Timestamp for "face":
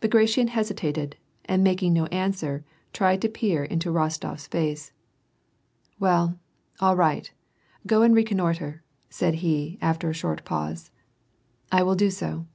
4.48-4.90